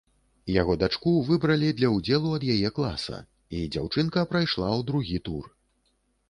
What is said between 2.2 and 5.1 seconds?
ад яе класа, і дзяўчынка прайшла ў